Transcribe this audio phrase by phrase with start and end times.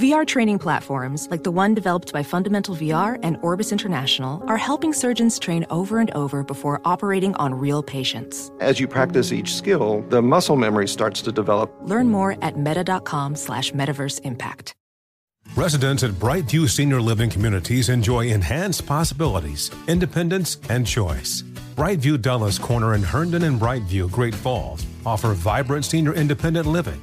[0.00, 4.94] VR training platforms, like the one developed by Fundamental VR and Orbis International, are helping
[4.94, 8.50] surgeons train over and over before operating on real patients.
[8.60, 11.70] As you practice each skill, the muscle memory starts to develop.
[11.82, 14.74] Learn more at meta.com slash metaverse impact.
[15.54, 21.42] Residents at Brightview Senior Living Communities enjoy enhanced possibilities, independence, and choice.
[21.76, 27.02] Brightview Dulles Corner in Herndon and Brightview, Great Falls offer vibrant senior independent living,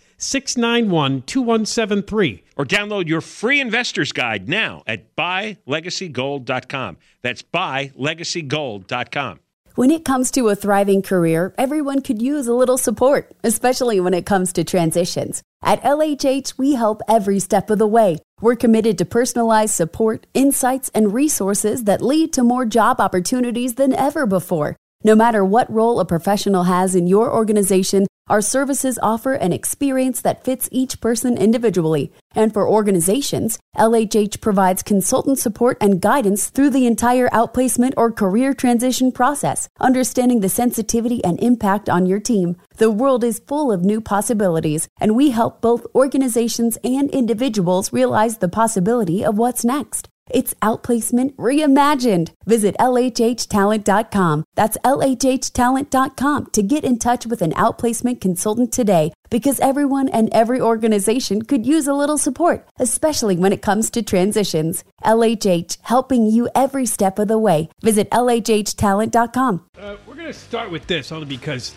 [0.21, 2.43] 691 2173.
[2.55, 6.97] Or download your free investor's guide now at buylegacygold.com.
[7.21, 9.39] That's buylegacygold.com.
[9.75, 14.13] When it comes to a thriving career, everyone could use a little support, especially when
[14.13, 15.41] it comes to transitions.
[15.63, 18.17] At LHH, we help every step of the way.
[18.41, 23.93] We're committed to personalized support, insights, and resources that lead to more job opportunities than
[23.93, 24.75] ever before.
[25.05, 30.21] No matter what role a professional has in your organization, our services offer an experience
[30.21, 32.13] that fits each person individually.
[32.33, 38.53] And for organizations, LHH provides consultant support and guidance through the entire outplacement or career
[38.53, 42.55] transition process, understanding the sensitivity and impact on your team.
[42.77, 48.37] The world is full of new possibilities, and we help both organizations and individuals realize
[48.37, 50.07] the possibility of what's next.
[50.29, 52.31] It's outplacement reimagined.
[52.45, 54.45] Visit LHHtalent.com.
[54.55, 60.61] That's LHHtalent.com to get in touch with an outplacement consultant today because everyone and every
[60.61, 64.83] organization could use a little support, especially when it comes to transitions.
[65.03, 67.69] LHH, helping you every step of the way.
[67.81, 69.65] Visit LHHtalent.com.
[69.79, 71.73] Uh, we're going to start with this only because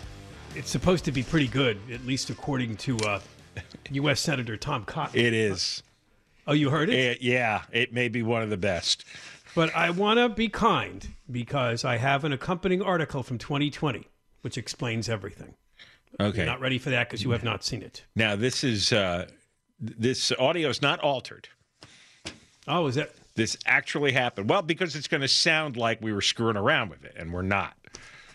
[0.55, 3.19] it's supposed to be pretty good, at least according to uh,
[3.91, 4.19] U.S.
[4.19, 5.19] Senator Tom Cotton.
[5.19, 5.81] It is.
[6.47, 6.95] Oh, you heard it?
[6.95, 9.03] It- yeah, it may be one of the best.
[9.55, 14.07] But I want to be kind because I have an accompanying article from 2020
[14.45, 15.55] which explains everything.
[16.19, 16.37] Okay.
[16.37, 18.03] You're not ready for that because you have not seen it.
[18.15, 19.27] Now this is uh,
[19.79, 21.49] this audio is not altered.
[22.67, 23.11] Oh, is that?
[23.33, 24.47] This actually happened.
[24.47, 27.41] Well, because it's going to sound like we were screwing around with it, and we're
[27.41, 27.73] not.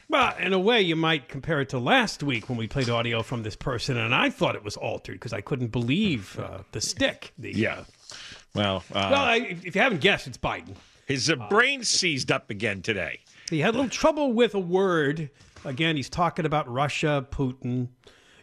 [0.09, 3.23] Well, in a way, you might compare it to last week when we played audio
[3.23, 6.81] from this person, and I thought it was altered because I couldn't believe uh, the
[6.81, 7.33] stick.
[7.39, 7.85] The, Yeah.
[8.55, 10.75] Well, uh, Well, I, if you haven't guessed, it's Biden.
[11.07, 13.21] his uh, brain seized up again today.
[13.49, 15.31] He had a little trouble with a word.
[15.65, 17.89] Again, he's talking about Russia, Putin,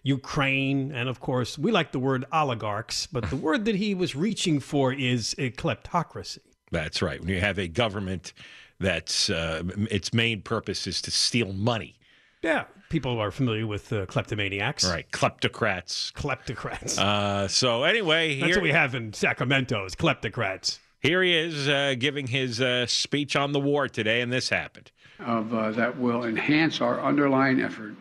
[0.03, 4.16] Ukraine, and of course, we like the word oligarchs, but the word that he was
[4.16, 6.39] reaching for is a kleptocracy.
[6.72, 7.19] That's right.
[7.19, 8.34] When you have a government
[8.79, 11.95] that's uh, its main purpose is to steal money.
[12.44, 15.09] Yeah, people are familiar with uh, kleptomaniacs, Right.
[15.11, 16.13] Kleptocrats.
[16.13, 16.97] Kleptocrats.
[16.97, 20.79] Uh, so anyway, That's what we have in Sacramento is kleptocrats.
[21.01, 24.91] here he is uh, giving his uh, speech on the war today, and this happened.
[25.19, 27.95] of uh, that will enhance our underlying effort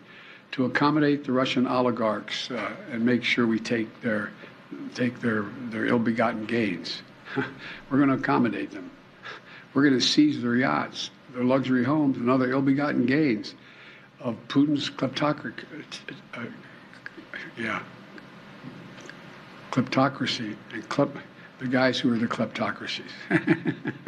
[0.52, 4.30] to accommodate the Russian oligarchs uh, and make sure we take their
[4.94, 7.02] take their their ill-begotten gains.
[7.90, 8.90] We're going to accommodate them.
[9.74, 13.54] We're going to seize their yachts, their luxury homes, and other ill-begotten gains
[14.20, 15.64] of Putin's kleptocracy.
[16.34, 16.44] Uh,
[17.58, 17.82] yeah,
[19.70, 21.10] kleptocracy and klep,
[21.58, 23.10] the guys who are the kleptocracies.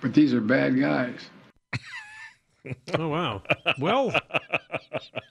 [0.00, 1.20] but these are bad guys.
[2.96, 3.42] Oh wow.
[3.80, 4.14] Well,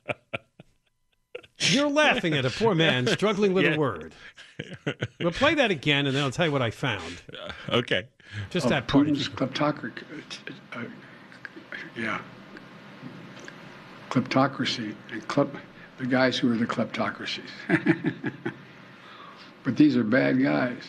[1.60, 3.76] you're laughing at a poor man struggling with Yeah.
[3.76, 4.14] a word.
[5.18, 7.22] We'll play that again, and then I'll tell you what I found.
[7.70, 8.08] Okay.
[8.50, 9.08] Just of that part.
[9.08, 9.94] Putin's kleptocracy.
[10.74, 10.84] Uh,
[11.96, 12.20] yeah,
[14.10, 15.50] kleptocracy and klep,
[15.98, 17.50] the guys who are the kleptocracies.
[19.64, 20.82] but these are bad guys.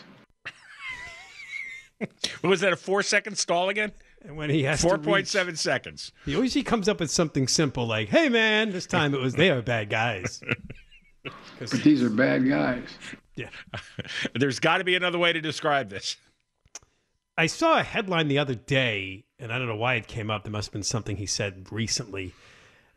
[2.42, 3.92] Was that a four second stall again?
[4.24, 6.12] And when he has to Four reach- point seven seconds.
[6.24, 9.34] He always he comes up with something simple like, "Hey man, this time it was
[9.34, 10.40] they are bad guys."
[11.60, 12.88] But these are bad guys.
[13.36, 13.50] Yeah.
[14.34, 16.16] There's got to be another way to describe this.
[17.36, 20.44] I saw a headline the other day, and I don't know why it came up.
[20.44, 22.32] There must have been something he said recently.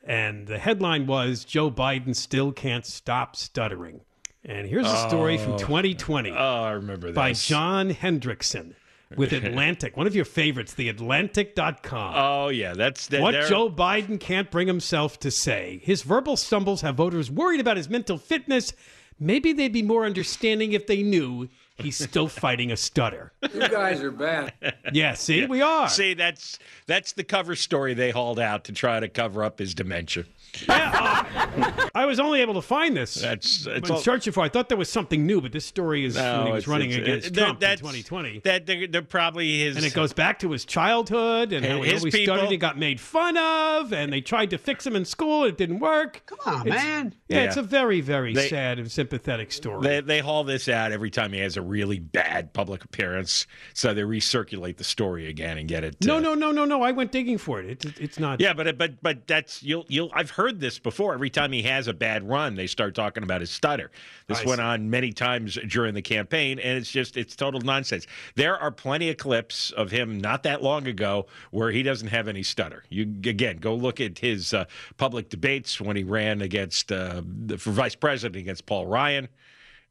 [0.03, 4.01] And the headline was Joe Biden still can't stop stuttering.
[4.43, 7.15] And here's a story from 2020 Oh, I remember this.
[7.15, 8.73] by John Hendrickson
[9.15, 12.13] with Atlantic, one of your favorites, the Atlantic.com.
[12.15, 13.21] Oh yeah, that's that.
[13.21, 15.79] what they're- Joe Biden can't bring himself to say.
[15.83, 18.73] His verbal stumbles have voters worried about his mental fitness.
[19.19, 23.31] Maybe they'd be more understanding if they knew he's still fighting a stutter.
[23.53, 24.53] You guys are bad.
[24.91, 25.89] Yeah, see, we are.
[25.89, 29.73] See, that's that's the cover story they hauled out to try to cover up his
[29.73, 30.25] dementia.
[30.67, 33.15] I was only able to find this.
[33.15, 34.41] That's it's all- searching for.
[34.43, 36.67] I thought there was something new, but this story is No, when he was it's-
[36.67, 38.39] running it's- against it- Trump in 2020.
[38.43, 39.75] That they're, they're probably his.
[39.77, 42.51] and it goes back to his childhood and how he His always people- stuttered.
[42.51, 45.43] He got made fun of, and they tried to fix him in school.
[45.45, 46.21] It didn't work.
[46.25, 47.13] Come on, man.
[47.27, 49.81] Yeah, it's a very, very They- sad and sympathetic story.
[49.81, 53.93] They, they haul this out every time he has a really bad public appearance, so
[53.93, 55.95] they recirculate the story again and get it.
[56.03, 56.81] no, uh, no, no, no, no.
[56.81, 57.65] I went digging for it.
[57.69, 58.39] It- it- it's not.
[58.41, 60.11] Yeah, but but but that's you'll you'll.
[60.13, 61.13] I've heard this before.
[61.13, 63.91] Every time he has a bad run, they start talking about his stutter.
[64.27, 64.63] This I went see.
[64.63, 68.07] on many times during the campaign, and it's just it's total nonsense.
[68.35, 72.27] There are plenty of clips of him not that long ago where he doesn't have
[72.27, 72.83] any stutter.
[72.89, 74.65] You again go look at his uh,
[74.97, 77.21] public debates when he ran against uh,
[77.57, 79.27] for vice president against Paul Ryan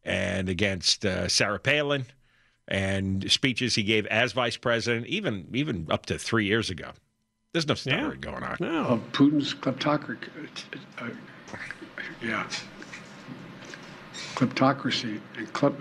[0.05, 2.07] and against uh, Sarah Palin.
[2.67, 6.93] And speeches he gave as vice president, even even up to three years ago.
[7.55, 8.57] There's no stuttering going on.
[8.59, 8.85] No.
[8.85, 10.19] Of Putin's kleptocracy.
[10.99, 11.11] Uh,
[12.21, 12.49] yeah.
[14.35, 15.81] Kleptocracy and klep.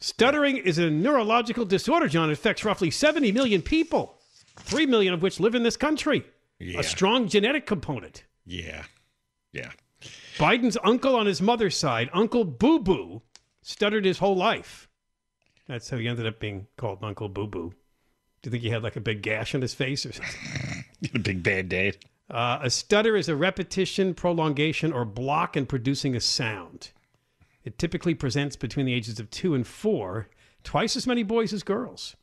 [0.00, 2.28] Stuttering is a neurological disorder, John.
[2.28, 4.18] It affects roughly 70 million people,
[4.56, 6.24] 3 million of which live in this country.
[6.58, 6.80] Yeah.
[6.80, 8.24] A strong genetic component.
[8.44, 8.82] Yeah.
[9.52, 9.70] Yeah.
[10.38, 13.22] Biden's uncle on his mother's side, Uncle Boo Boo,
[13.62, 14.88] stuttered his whole life.
[15.68, 17.74] That's how he ended up being called Uncle Boo Boo.
[18.42, 20.84] Do you think he had like a big gash on his face or something?
[21.14, 21.98] A big band aid.
[22.30, 26.92] Uh, a stutter is a repetition, prolongation, or block in producing a sound.
[27.64, 30.28] It typically presents between the ages of two and four,
[30.62, 32.16] twice as many boys as girls.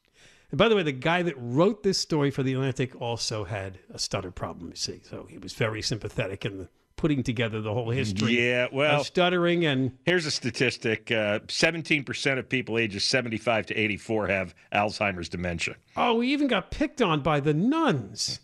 [0.50, 3.80] And by the way, the guy that wrote this story for The Atlantic also had
[3.94, 5.02] a stutter problem, you see.
[5.04, 8.46] So he was very sympathetic in the putting together the whole history.
[8.46, 13.66] Yeah, well, stuttering and here's a statistic: uh, seventeen uh, percent of people ages seventy-five
[13.68, 15.76] to eighty-four have Alzheimer's dementia.
[15.96, 18.42] Oh, we even got picked on by the nuns.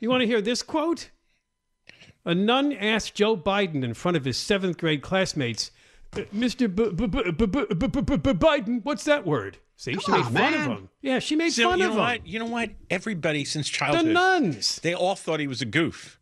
[0.00, 1.08] You want to hear this quote?
[2.26, 5.70] A nun asked Joe Biden in front of his seventh-grade classmates,
[6.12, 6.68] "Mr.
[8.34, 10.88] Biden, what's that word?" See, she made fun of him.
[11.00, 11.98] Yeah, she made fun you know of him.
[11.98, 12.26] What?
[12.26, 12.70] You know what?
[12.90, 16.17] Everybody since childhood, the nuns, they all thought he was a goof.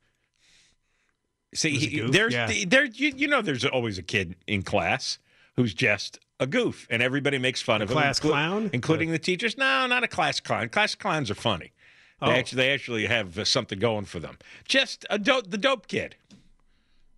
[1.54, 2.50] See, he- there's Yeah.
[2.66, 5.18] there you, you know there's always a kid in class
[5.56, 8.68] who's just a goof, and everybody makes fun of him, class clown?
[8.74, 9.56] including the teachers.
[9.56, 10.68] No, not a class clown.
[10.68, 11.72] Class clowns are funny.
[12.20, 12.30] They Oh.
[12.30, 14.38] actually they actually have uh, something going for them.
[14.66, 16.16] Just a dope, the dope kid.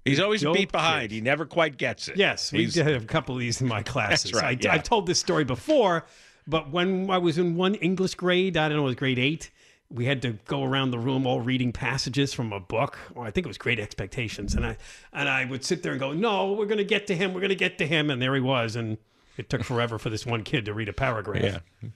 [0.04, 1.10] He's always a dope beat behind.
[1.10, 1.14] kid.
[1.16, 2.16] He never quite gets it.
[2.16, 4.32] Yes, we He's- did have a couple of these in my classes.
[4.32, 4.72] right, I, yeah.
[4.74, 6.06] I've told this story before,
[6.46, 9.50] but when I was in one English grade, I don't know, it was grade eight,
[9.90, 12.98] we had to go around the room all reading passages from a book.
[13.14, 14.76] Or I think it was Great Expectations, and I
[15.12, 17.32] and I would sit there and go, "No, we're going to get to him.
[17.34, 18.98] We're going to get to him," and there he was, and
[19.36, 21.42] it took forever for this one kid to read a paragraph.
[21.82, 21.88] Yeah.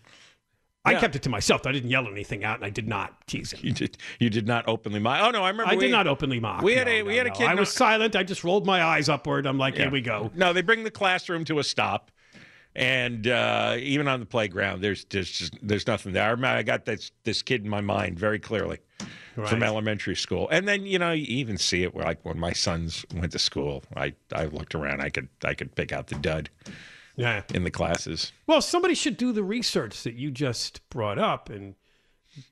[0.84, 1.00] I Yeah.
[1.00, 1.64] kept it to myself.
[1.66, 3.60] I didn't yell anything out, and I did not tease him.
[3.64, 3.98] You did.
[4.18, 5.20] You did not openly mock.
[5.22, 5.70] Oh no, I remember.
[5.72, 6.62] I we, did not openly mock.
[6.62, 7.34] we had No, a- we no, had a no.
[7.36, 8.16] kid I in was silent.
[8.16, 9.46] I just rolled my eyes upward.
[9.46, 9.82] I'm like, Yeah.
[9.82, 10.30] here we go.
[10.34, 12.10] No, they bring the classroom to a stop,
[12.74, 16.24] and uh, even on the playground, there's just there's nothing there.
[16.24, 18.78] I remember I got this this kid in my mind very clearly
[19.34, 22.52] from elementary school, and then you know you even see it where like when my
[22.52, 26.14] sons went to school, I I looked around, I could I could pick out the
[26.16, 26.48] dud
[27.16, 27.42] Yeah.
[27.54, 28.32] in the classes.
[28.46, 31.74] Well, somebody should do the research that you just brought up and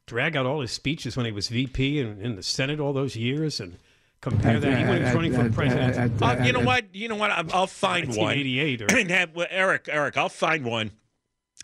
[0.07, 3.17] drag out all his speeches when he was VP and in the Senate all those
[3.17, 3.79] years and
[4.21, 4.79] compare that.
[4.79, 6.23] He when he was running for president.
[6.23, 6.95] Uh, you know what?
[6.95, 7.31] You know what?
[7.31, 9.89] I'll, I'll find one 1988 or- and have well, Eric.
[9.91, 10.93] Eric, I'll find one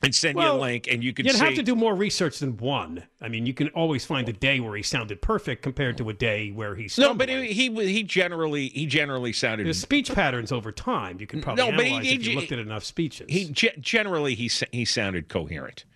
[0.02, 1.44] and send you a link, and you can You'd see.
[1.44, 3.04] have to do more research than one.
[3.22, 6.12] I mean, you can always find a day where he sounded perfect compared to a
[6.12, 10.52] day where he no, but he, he he generally he generally sounded There's speech patterns
[10.52, 11.18] over time.
[11.18, 13.26] You can probably No, but he- analyze he- if you looked at enough speeches.
[13.30, 15.86] He ge- generally he he sounded coherent,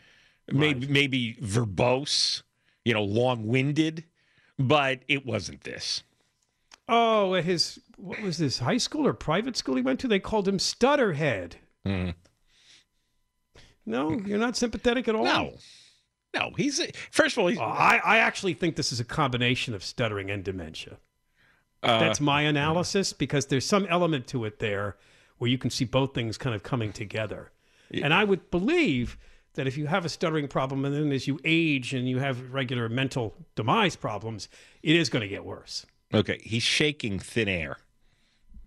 [0.50, 2.43] maybe maybe verbose,
[2.87, 4.05] you know, long winded,
[4.59, 6.02] but it wasn't this.
[6.90, 10.09] Oh, at his what was this high school or private school he went to?
[10.09, 11.56] They called him Stutterhead.
[11.87, 12.11] Mm-hmm.
[13.87, 15.25] No, you're not sympathetic at all.
[15.25, 15.52] No,
[16.35, 16.80] No, he's
[17.11, 17.49] first of all.
[17.49, 20.99] He's, Uh, I, I actually think this is a combination of stuttering and dementia.
[21.82, 24.97] uh, That's my analysis because there's some element to it there
[25.38, 27.50] where you can see both things kind of coming together.
[27.92, 29.18] And I would believe
[29.54, 32.52] that if you have a stuttering problem and then as you age and you have
[32.52, 34.49] regular mental demise problems,
[34.82, 35.87] it is going to get worse.
[36.14, 36.38] Okay.
[36.43, 37.79] He's shaking thin air.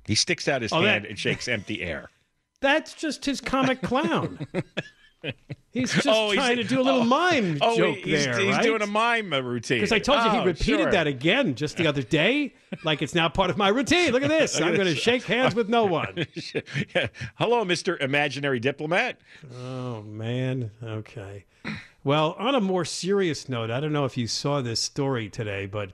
[0.06, 2.10] He sticks out his Oh, that- hand and shakes empty air.
[2.62, 4.48] That's just his comic clown.
[5.72, 6.84] He's just Oh, he's- trying to do a oh.
[6.84, 8.62] little oh, mime Oh, joke he's, there, he's right?
[8.64, 9.78] doing a mime routine.
[9.78, 10.92] Because I told you he Oh, repeated sure.
[10.92, 14.12] that again just the other day, like it's now part of my routine.
[14.12, 14.60] Look at this.
[14.60, 16.26] I'm going to shake hands with no one.
[16.94, 17.08] Yeah.
[17.36, 19.18] Hello, Mister Imaginary Diplomat.
[19.56, 20.72] Oh, man.
[20.84, 21.46] Okay.
[22.04, 25.66] Well, on a more serious note, I don't know if you saw this story today,
[25.68, 25.94] but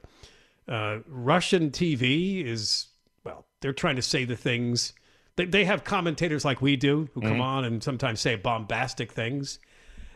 [0.69, 2.87] uh, Russian TV is,
[3.23, 4.93] well, they're trying to say the things.
[5.35, 9.59] They, they have commentators like we do who come on and sometimes say bombastic things.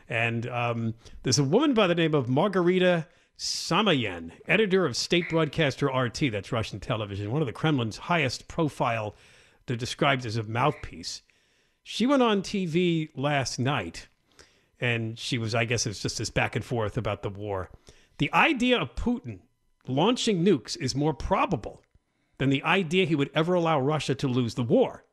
[0.07, 0.93] And um,
[1.23, 3.07] there's a woman by the name of Margarita
[3.37, 9.15] Simonyan, editor of state broadcaster RT, that's Russian television, one of the Kremlin's highest profile,
[9.65, 11.23] they're described as a mouthpiece.
[11.81, 14.07] She went on TV last night
[14.79, 17.69] and she was, I guess it's just this back and forth about the war.
[18.19, 19.39] The idea of Putin
[19.87, 21.81] launching nukes is more probable
[22.37, 25.05] than the idea he would ever allow Russia to lose the war.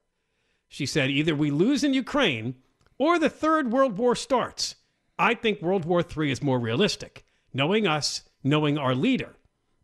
[0.68, 2.54] She said, either we lose in Ukraine
[2.98, 4.76] or the Third World War starts.
[5.18, 9.36] I think World War III is more realistic, knowing us, knowing our leader.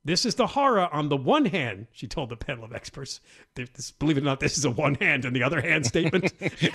[0.07, 3.21] This is the horror on the one hand, she told the panel of experts.
[3.57, 6.33] This, believe it or not, this is a one hand and the other hand statement.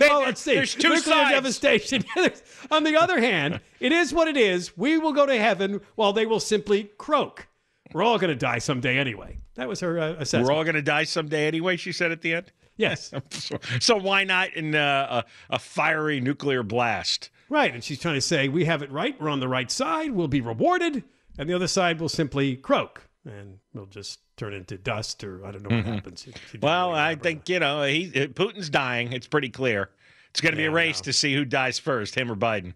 [0.00, 0.54] oh, let's see.
[0.54, 1.30] there's two Nuclear sides.
[1.32, 2.02] devastation.
[2.70, 4.74] on the other hand, it is what it is.
[4.74, 7.48] We will go to heaven while they will simply croak.
[7.92, 9.36] We're all going to die someday anyway.
[9.56, 10.46] That was her uh, assessment.
[10.46, 11.76] We're all going to die someday anyway.
[11.76, 12.52] She said at the end.
[12.78, 13.12] yes.
[13.28, 17.28] So, so why not in uh, a, a fiery nuclear blast?
[17.50, 17.74] Right.
[17.74, 19.20] And she's trying to say, we have it right.
[19.20, 20.12] We're on the right side.
[20.12, 21.04] We'll be rewarded.
[21.38, 25.52] And the other side will simply croak and we'll just turn into dust or I
[25.52, 26.22] don't know what happens.
[26.22, 26.66] She- she didn't Mm-hmm.
[26.66, 29.12] Well, really I think you know he uh, Putin's dying.
[29.12, 29.90] It's pretty clear.
[30.30, 31.04] It's going to be a race know.
[31.04, 32.72] to see who dies first, him or Biden.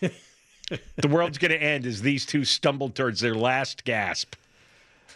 [0.00, 4.34] the world's going to end as these two stumble towards their last gasp.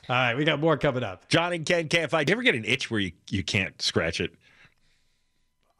[0.09, 0.35] All right.
[0.37, 1.28] We got more coming up.
[1.28, 2.26] John and Ken can't fight.
[2.26, 4.33] Do you ever get an itch where you, you can't scratch it?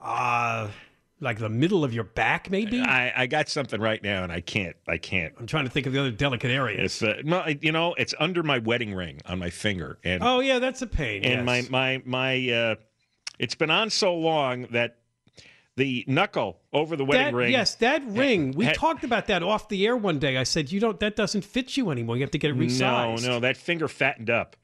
[0.01, 0.69] Uh,
[1.25, 2.81] like the middle of your back, maybe?
[2.81, 4.77] I, I got something right now, and I can't.
[4.87, 5.35] I can't.
[5.39, 7.03] I'm trying to think of the other delicate areas.
[7.03, 10.41] It's uh, no, you know, it's under my wedding ring on my finger, and Oh,
[10.41, 10.59] yeah.
[10.61, 11.25] That's a pain.
[11.25, 11.71] and yes.
[11.71, 12.51] my my my.
[12.53, 12.75] Uh,
[13.39, 14.99] it's been on so long that
[15.77, 17.51] the knuckle over the wedding that, ring.
[17.53, 18.53] Yes, that ring.
[18.53, 20.37] We ha- talked about that off the air one day.
[20.37, 21.01] I said, you don't.
[21.01, 22.17] That doesn't fit you anymore.
[22.17, 23.23] You have to get it resized.
[23.25, 24.57] No, no, that finger fattened up,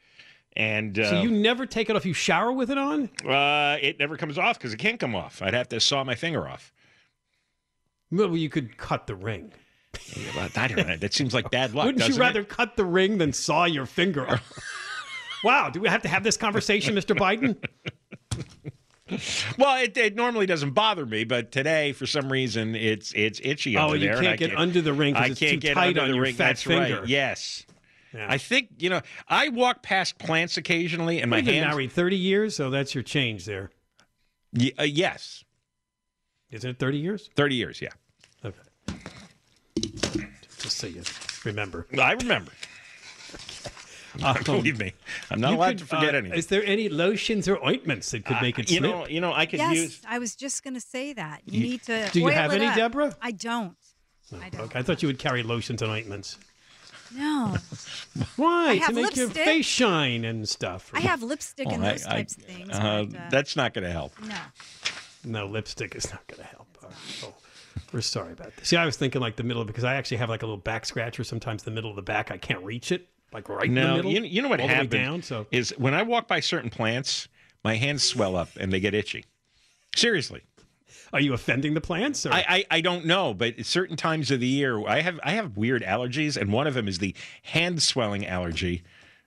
[0.57, 2.05] and uh, So you never take it off.
[2.05, 3.09] You shower with it on.
[3.27, 5.43] uh, it never comes off because it can't come off.
[5.43, 6.73] I'd have to saw my finger off.
[8.11, 9.53] Well, you could cut the ring.
[10.57, 10.97] I don't know.
[10.97, 11.87] That seems like bad luck.
[11.87, 12.25] Wouldn't you doesn't it?
[12.25, 14.53] rather cut the ring than saw your finger off?
[15.45, 15.71] wow.
[15.71, 17.17] Do we have to have this conversation, Mr.
[17.17, 17.57] Biden?
[19.59, 23.77] Well, it, it normally doesn't bother me, but today, for some reason, it's it's itchy
[23.77, 25.17] Oh, you can't get under the ring.
[25.17, 26.35] I can't too get tight under on the your ring.
[26.37, 27.01] fat That's finger.
[27.01, 27.09] right.
[27.09, 27.67] Yes.
[28.15, 28.27] Yeah.
[28.29, 29.01] I think you know.
[29.29, 31.69] I walk past plants occasionally, and my You've been hands.
[31.75, 33.71] married 30 years, so that's your change there.
[34.53, 35.45] Y- uh, yes,
[36.51, 37.31] Isn't it 30 years?
[37.37, 37.81] thirty years.
[37.81, 37.91] Yeah,
[38.45, 38.59] Okay.
[40.59, 41.03] Just so you
[41.45, 41.87] remember.
[42.01, 42.53] I remember.
[44.45, 44.93] Believe me,
[45.31, 46.37] I'm not Um, You allowed could, to forget uh, anything.
[46.39, 48.91] Is there any lotions or ointments that could make it you snip?
[48.91, 50.01] know, you know, I could Yes, use.
[50.07, 51.43] I was just going to say that.
[51.47, 52.09] You, You- need to.
[52.13, 52.75] Do you oil have it any, up.
[52.77, 53.17] Deborah?
[53.23, 53.77] I don't.
[54.43, 54.63] I don't.
[54.63, 56.39] Okay, I thought you would carry lotions and ointments.
[57.17, 57.57] No,
[58.37, 58.79] Why?
[58.79, 60.91] to have make your face shine and stuff.
[60.95, 62.69] I have lipstick Oh, and I- those I- types of things.
[62.73, 64.13] uh, but, uh, that's not going to help.
[64.23, 64.37] no.
[65.25, 66.67] No, lipstick is not going to help.
[66.83, 67.35] All right, oh,
[67.93, 68.69] we're sorry about this.
[68.69, 70.87] See, I was thinking like the middle because I actually have like a little back
[70.87, 71.25] scratcher.
[71.25, 74.11] Sometimes the middle of the back, I can't reach it, like right in the middle.
[74.11, 75.23] you, you know what all the happens down.
[75.23, 77.29] So is when I walk by certain plants,
[77.63, 79.27] my hands swell up and they get itchy.
[79.95, 80.41] Seriously,
[81.13, 82.25] are you offending the plants?
[82.27, 82.33] Or?
[82.33, 85.57] I, I I don't know, but certain times of the year, I have I have
[85.57, 88.83] weird allergies, and one of them is the hand swelling allergy.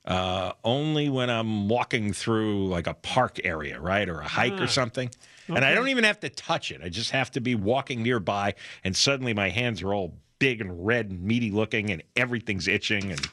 [0.05, 4.63] Uh, only when I'm walking through like a park area, right, or a hike Ah.
[4.63, 5.09] or something,
[5.47, 6.81] and I don't even have to touch it.
[6.83, 10.85] I just have to be walking nearby, and suddenly my hands are all big and
[10.85, 13.29] red and meaty looking, and everything's itching, and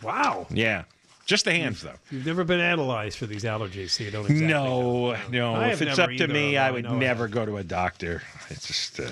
[0.00, 0.84] wow, yeah,
[1.28, 1.94] just the hands though.
[2.10, 4.46] you've never been analyzed for these allergies, so you don't exactly.
[4.48, 5.12] know.
[5.12, 5.54] No, no.
[5.54, 8.22] I If it's up to me, I I would know never go to a doctor.
[8.50, 8.98] It's just.
[8.98, 9.10] Uh,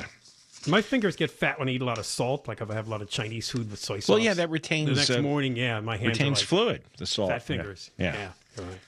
[0.66, 2.49] My fingers get fat when I eat a lot of salt.
[2.49, 4.08] Like if I have a lot of Chinese food with soy sauce.
[4.08, 4.88] well, yeah, that retains.
[4.88, 6.82] the next uh, morning, yeah, my hands retains like fluid.
[6.99, 7.28] The salt.
[7.30, 7.38] fat Yeah.
[7.38, 7.90] fingers.
[7.99, 8.28] Yeah.
[8.56, 8.78] you're right.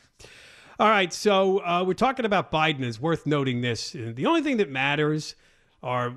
[0.80, 2.82] All right, so uh, we're talking about Biden.
[2.82, 3.92] It's worth noting this.
[3.92, 5.34] The only thing that matters
[5.82, 6.14] are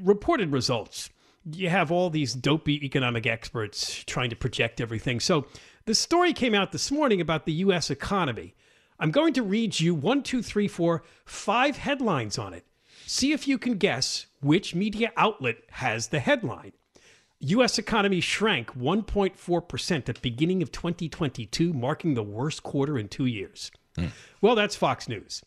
[0.00, 1.10] reported results.
[1.52, 5.20] you have all these dopey economic experts trying to project everything.
[5.20, 5.46] So
[5.86, 7.90] the story came out this morning about the U.S.
[7.90, 8.54] economy.
[8.98, 12.64] I'm going to read you one, two, three, four, five headlines on it.
[13.06, 16.72] See if you can guess which media outlet has the headline.
[17.40, 17.78] U.S.
[17.78, 23.70] economy shrank 1.4% at beginning of 2022, marking the worst quarter in two years.
[23.96, 24.06] Hmm.
[24.40, 25.42] Well, that's Fox News.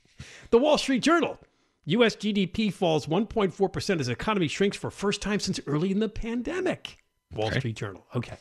[0.50, 1.38] the Wall Street Journal.
[1.86, 2.16] U.S.
[2.16, 6.98] GDP falls 1.4% as economy shrinks for first time since early in the pandemic.
[7.32, 8.04] Wall Street Journal.
[8.14, 8.36] Okay.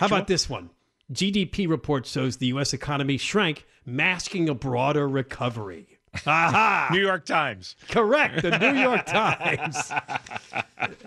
[0.00, 0.68] How about this one?
[1.12, 2.72] GDP report shows the U.S.
[2.72, 5.98] economy shrank, masking a broader recovery.
[6.26, 6.88] Aha!
[6.92, 7.76] New York Times.
[7.88, 8.42] Correct.
[8.42, 9.92] The New York Times.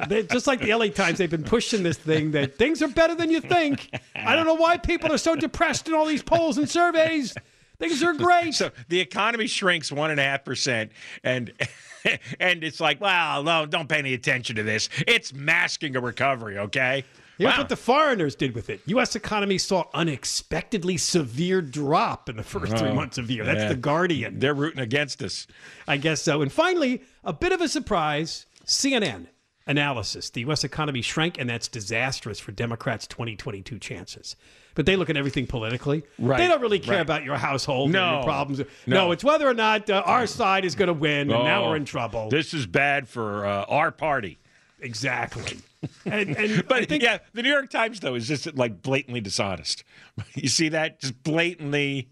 [0.08, 3.16] They, just like the LA Times, they've been pushing this thing that things are better
[3.16, 3.90] than you think.
[4.16, 7.36] I don't know why people are so depressed in all these polls and surveys.
[7.80, 8.54] Things are great.
[8.54, 10.92] So the economy shrinks one and a half percent,
[11.24, 11.52] and
[12.40, 14.90] and it's like, well, no, don't pay any attention to this.
[15.08, 16.58] It's masking a recovery.
[16.60, 17.04] Okay.
[17.38, 17.58] Here's Wow.
[17.60, 18.82] what the foreigners did with it.
[18.86, 19.16] U.S.
[19.16, 23.44] economy saw unexpectedly severe drop in the first three Oh, months of the year.
[23.46, 23.68] That's yeah.
[23.70, 24.40] the Guardian.
[24.40, 25.48] They're rooting against us.
[25.88, 26.42] I guess so.
[26.42, 29.28] And finally, a bit of a surprise CNN
[29.66, 30.30] analysis.
[30.30, 30.64] The U.S.
[30.64, 34.36] economy shrank, and that's disastrous for Democrats' 2022 chances.
[34.76, 36.04] But they look at everything politically.
[36.20, 37.02] Right, They don't really care right.
[37.02, 38.60] about your household No, your problems.
[38.60, 38.66] No,
[39.06, 39.12] no.
[39.12, 41.76] it's whether or not uh, our side is going to win, and now Oh, we're
[41.78, 42.30] in trouble.
[42.30, 44.40] This is bad for uh, our party.
[44.84, 45.60] Exactly.
[46.06, 49.20] And, and I But think yeah, the New York Times though is just like blatantly
[49.20, 49.84] dishonest.
[50.34, 51.02] You see that?
[51.02, 52.08] Just blatantly.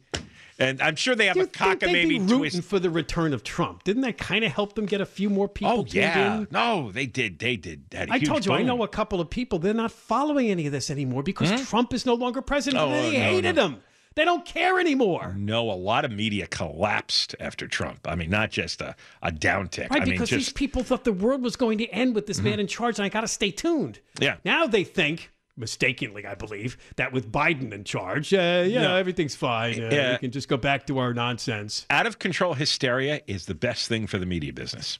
[0.59, 2.63] And I'm sure they have a think they'd cockamamie rooting twist.
[2.63, 3.83] for the return of Trump?
[3.85, 6.47] Didn't that kind of help them get a few more people Oh yeah, in?
[6.51, 7.39] no, they did.
[7.39, 7.85] They did.
[7.93, 9.57] Had a I huge told you, I know a couple of people.
[9.57, 11.63] They're not following any of this anymore because hmm?
[11.63, 12.83] Trump is no longer president.
[12.83, 13.67] Oh, and they no, hated no.
[13.69, 13.81] him.
[14.15, 15.33] They don't care anymore.
[15.37, 17.99] No, a lot of media collapsed after Trump.
[18.05, 19.89] I mean, not just a, a downtick.
[19.89, 20.37] Right, I mean, because just Mm-hmm.
[20.39, 23.05] these people thought the world was going to end with this man in charge, and
[23.05, 23.99] I got to stay tuned.
[24.19, 24.35] Yeah.
[24.43, 28.95] Now they think, mistakenly, I believe, that with Biden in charge, uh, yeah, No.
[28.97, 29.81] everything's fine.
[29.81, 30.11] Uh, Yeah.
[30.13, 31.85] We can just go back to our nonsense.
[31.89, 34.99] out of control hysteria is the best thing for the media business.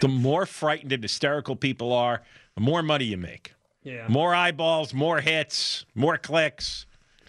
[0.00, 2.22] The more frightened and hysterical people are,
[2.54, 3.52] the more money you make.
[3.82, 4.06] Yeah.
[4.08, 6.85] More eyeballs, more hits, more clicks,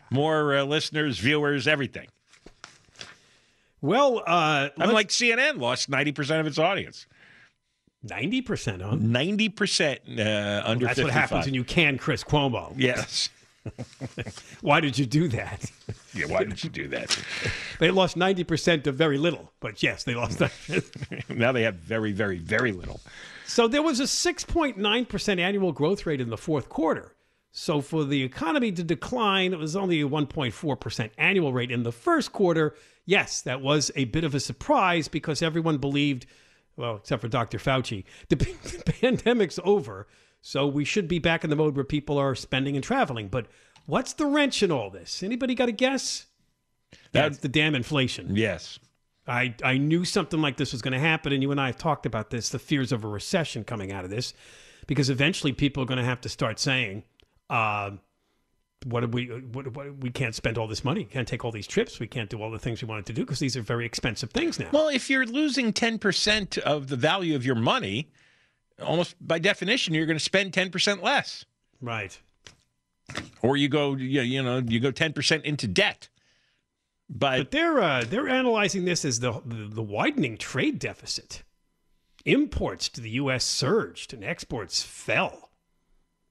[0.09, 2.07] more uh, listeners, viewers, everything.
[3.81, 7.05] Well, uh, I'm like CNN lost 90% of its audience.
[8.03, 8.91] ninety percent, huh?
[8.95, 11.03] 90% uh, under That's 55.
[11.03, 12.73] what happens when you can Chris Cuomo.
[12.75, 13.29] Yes.
[14.61, 15.69] Why did you do that?
[16.13, 17.19] Yeah, why did you do that?
[17.79, 20.53] They lost ninety percent of very little, but yes, they lost that.
[21.29, 23.01] now they have very, very, very little.
[23.45, 27.13] So there was a 6.9% annual growth rate in the fourth quarter.
[27.51, 31.91] So for the economy to decline, it was only a 1.4% annual rate in the
[31.91, 32.75] first quarter.
[33.05, 36.27] Yes, that was a bit of a surprise because everyone believed,
[36.75, 37.57] well, except for Dr.
[37.57, 40.07] Fauci, the, the pandemic's over.
[40.41, 43.27] So we should be back in the mode where people are spending and traveling.
[43.27, 43.47] But
[43.85, 45.23] what's the wrench in all this?
[45.23, 46.27] Anybody got a guess?
[47.11, 48.35] That's the damn inflation.
[48.35, 48.79] Yes.
[49.27, 51.77] I, I knew something like this was going to happen, and you and I have
[51.77, 54.33] talked about this the fears of a recession coming out of this,
[54.85, 57.03] because eventually people are going to have to start saying,
[57.49, 57.91] uh,
[58.85, 61.67] what do we what, what, we can't spend all this money, can't take all these
[61.67, 63.85] trips, we can't do all the things we wanted to do because these are very
[63.85, 64.69] expensive things now.
[64.71, 68.09] Well, if you're losing 10% of the value of your money,
[68.81, 71.45] almost by definition, you're going to spend 10% less.
[71.81, 72.17] right.
[73.41, 76.09] Or you go, you you know, you go 10% into debt.
[77.09, 81.43] But, But they're uh, they're analyzing this as the, the the widening trade deficit.
[82.25, 83.45] Imports to the U.S.
[83.45, 85.46] surged and exports fell.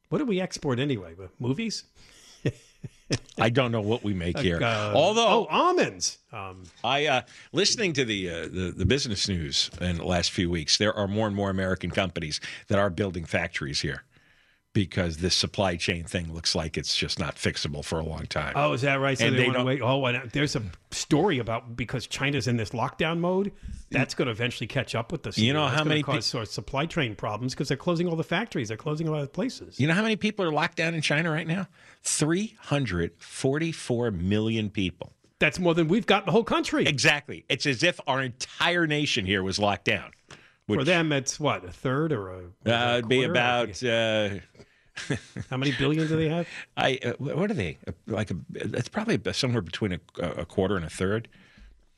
[0.09, 1.15] What do we export anyway?
[1.39, 1.85] Movies?
[3.39, 4.61] I don't know what we make here.
[4.63, 6.19] Uh, Although oh, almonds.
[6.33, 10.51] Um, I uh, listening to the, uh, the the business news in the last few
[10.51, 14.03] weeks, there are more and more American companies that are building factories here
[14.77, 18.53] because this supply chain thing looks like it's just not fixable for a long time.
[18.55, 19.17] Oh, is that right?
[19.17, 19.81] So And they, they want to don't- wait.
[19.83, 23.53] Oh, and uh, there's a story about because China's in this lockdown mode.
[23.91, 25.39] That's going to eventually catch up with us.
[25.39, 28.17] You know That's how many pe- sort of supply chain problems because they're closing all
[28.17, 28.69] the factories.
[28.69, 29.81] They're closing a lot of places.
[29.81, 31.69] You know how many people are locked down in China right now?
[32.03, 35.13] 344 million people.
[35.39, 36.87] That's more than we've got in the whole country.
[36.87, 37.45] Exactly.
[37.49, 40.13] It's as if our entire nation here was locked down.
[40.67, 42.39] For them, it's what a third or a,
[42.71, 44.31] Uh, it'd be about uh,
[45.51, 46.47] how many billion do they have?
[46.77, 48.31] I uh, what are they Uh, like?
[48.31, 51.29] A, it's probably somewhere between a, a quarter and a third.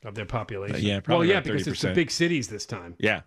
[0.03, 0.75] of their population.
[0.75, 2.95] Uh, yeah, well, yeah, because it's the big cities this time.
[2.99, 3.21] Yeah,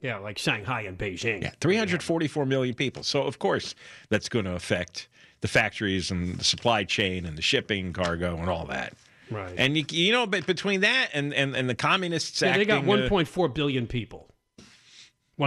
[0.00, 1.42] Yeah, like Shanghai and Beijing.
[1.42, 3.02] yeah, 344 million people.
[3.02, 3.74] So of course
[4.08, 5.08] that's going to affect
[5.42, 8.94] the factories and the supply chain and the shipping, cargo, and all that.
[9.30, 9.54] Right.
[9.56, 12.78] And you, you know, but between that and and, and the communists Yeah, they got
[12.84, 14.28] acting, uh, 1.4 billion people.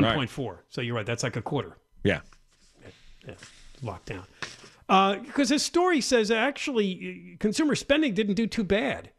[0.04, 0.58] 1.4.
[0.70, 1.06] So you're right.
[1.06, 1.78] That's like a quarter.
[2.04, 2.22] Yeah.
[3.84, 4.26] lockdown.
[4.88, 9.10] Because his story says actually uh, consumer spending didn't do too bad.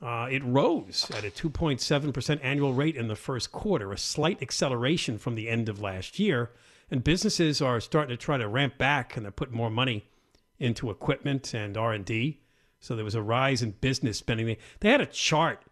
[0.00, 5.18] Uh, it rose at a 2.7% annual rate in the first quarter, a slight acceleration
[5.18, 6.50] from the end of last year.
[6.90, 10.06] And businesses are starting to try to ramp back and they're putting more money
[10.58, 12.40] into equipment and R&D.
[12.80, 14.46] So there was a rise in business spending.
[14.46, 15.62] They, they had a chart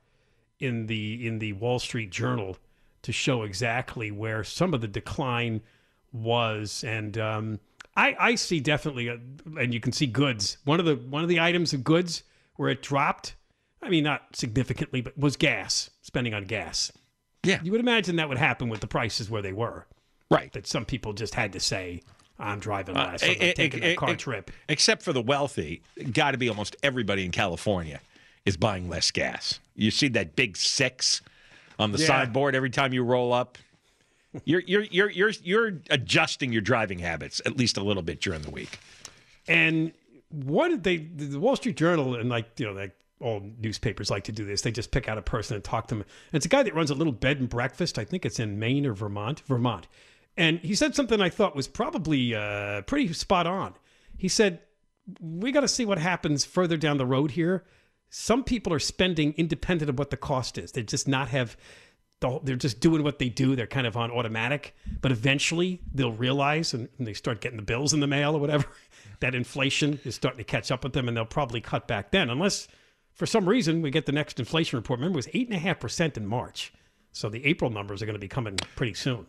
[0.59, 2.57] in the in the Wall Street Journal
[3.02, 5.60] to show exactly where some of the decline
[6.12, 7.60] was, and um,
[7.96, 9.18] I, I see definitely, a,
[9.58, 10.58] and you can see goods.
[10.64, 12.22] One of the one of the items of goods
[12.56, 13.34] where it dropped.
[13.84, 16.92] I mean, not significantly, but was gas spending on gas.
[17.42, 17.58] Yeah.
[17.64, 19.86] You would imagine that would happen with the prices where they were.
[20.30, 20.52] Right.
[20.52, 22.02] That some people just had to say,
[22.38, 23.22] "I'm driving Uh, less.
[23.24, 26.48] I'm eh, eh, taking a car eh, trip." Except for the wealthy, got to be
[26.48, 28.00] almost everybody in California
[28.44, 29.58] is buying less gas.
[29.74, 31.20] You see that big six
[31.83, 32.07] on the Yeah.
[32.07, 33.59] sideboard every time you roll up.
[34.45, 38.40] You're you're you're you're you're adjusting your driving habits at least a little bit during
[38.42, 38.79] the week.
[39.47, 39.92] And
[40.31, 44.25] what did they, the Wall Street Journal and like, you know, like all newspapers like
[44.25, 44.62] to do this.
[44.62, 46.03] They just pick out a person and talk to them.
[46.03, 47.99] And it's a guy that runs a little bed and breakfast.
[47.99, 49.87] I think it's in Maine or Vermont, Vermont.
[50.37, 53.75] And he said something I thought was probably uh, pretty spot on.
[54.16, 54.61] He said,
[55.21, 57.64] we got to see what happens further down the road here.
[58.14, 60.72] Some people are spending independent of what the cost is.
[60.72, 61.57] They just not have
[62.20, 63.57] the- they're just doing what they do.
[63.57, 67.64] They're kind of on automatic, but eventually they'll realize and, and they start getting the
[67.64, 68.66] bills in the mail or whatever
[69.20, 72.29] that inflation is starting to catch up with them, and they'll probably cut back then,
[72.29, 72.68] unless
[73.14, 75.01] for some reason we get the next inflation report.
[75.01, 76.70] Remember, it was eight and a half percent in March,
[77.12, 79.25] so the April numbers are going to be coming pretty soon.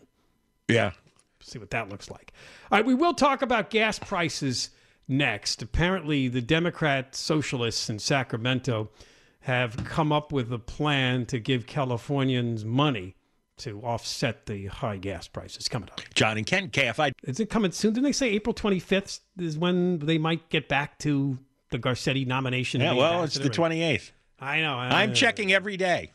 [0.67, 0.91] Yeah.
[1.39, 2.34] See what that looks like.
[2.69, 4.72] All right, we will talk about gas prices
[5.08, 5.62] next.
[5.62, 8.89] Apparently, the Democrat socialists in Sacramento
[9.42, 13.16] have come up with a plan to give Californians money
[13.58, 16.02] to offset the high gas prices coming up.
[16.13, 17.12] John and Ken, KFI.
[17.24, 17.94] Is it coming soon?
[17.94, 21.38] Didn't they say April 25th is when they might get back to
[21.70, 22.82] the Garcetti nomination?
[22.82, 24.12] Yeah, well, it's the 28th.
[24.39, 24.76] I know.
[24.76, 26.12] I I'm checking every day.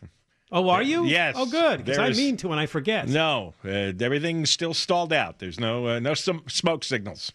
[0.50, 1.04] Oh, are you?
[1.04, 1.34] Yes.
[1.38, 1.84] Oh, good.
[1.84, 3.08] Because I mean to and I forget.
[3.08, 5.38] No, uh, everything's still stalled out.
[5.38, 7.32] There's no uh, no some smoke signals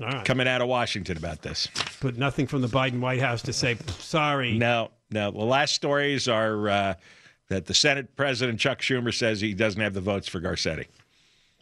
[0.00, 0.24] right.
[0.24, 1.68] coming out of Washington about this.
[2.00, 4.56] But nothing from the Biden White House to say, sorry.
[4.58, 5.30] No, no.
[5.30, 6.94] The last stories are uh,
[7.48, 10.86] that the Senate President Chuck Schumer says he doesn't have the votes for Garcetti,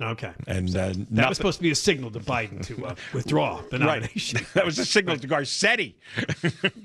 [0.00, 0.32] Okay.
[0.46, 3.62] and uh, That nothing- was supposed to be a signal to Biden to uh, withdraw
[3.70, 4.00] the right.
[4.02, 4.40] nomination.
[4.54, 5.94] that was a signal to Garcetti.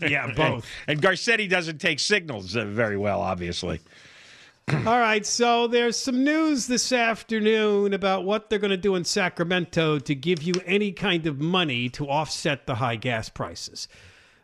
[0.01, 0.65] yeah, both.
[0.87, 3.79] And Garcetti doesn't take signals uh, very well, obviously.
[4.85, 9.03] All right, so there's some news this afternoon about what they're going to do in
[9.03, 13.87] Sacramento to give you any kind of money to offset the high gas prices.